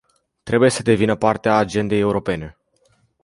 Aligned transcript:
Trebuie 0.43 0.69
să 0.69 0.81
devină 0.83 1.15
parte 1.15 1.49
a 1.49 1.57
agendei 1.57 1.99
europene. 1.99 2.57